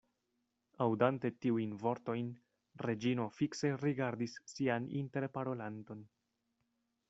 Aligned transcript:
Aŭdante 0.85 1.29
tiujn 1.45 1.75
vortojn, 1.83 2.31
Reĝino 2.89 3.27
fikse 3.41 3.73
rigardis 3.85 4.37
sian 4.55 4.89
interparolanton. 5.05 6.03